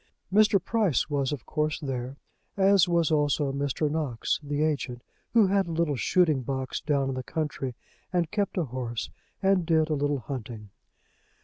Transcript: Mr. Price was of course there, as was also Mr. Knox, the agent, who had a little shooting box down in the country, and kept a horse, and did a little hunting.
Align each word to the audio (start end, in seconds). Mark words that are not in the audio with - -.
Mr. 0.33 0.59
Price 0.59 1.11
was 1.11 1.31
of 1.31 1.45
course 1.45 1.79
there, 1.79 2.17
as 2.57 2.87
was 2.89 3.11
also 3.11 3.53
Mr. 3.53 3.87
Knox, 3.87 4.39
the 4.41 4.63
agent, 4.63 5.03
who 5.33 5.45
had 5.45 5.67
a 5.67 5.71
little 5.71 5.95
shooting 5.95 6.41
box 6.41 6.79
down 6.81 7.09
in 7.09 7.13
the 7.13 7.21
country, 7.21 7.75
and 8.11 8.31
kept 8.31 8.57
a 8.57 8.63
horse, 8.63 9.11
and 9.43 9.63
did 9.63 9.91
a 9.91 9.93
little 9.93 10.21
hunting. 10.21 10.71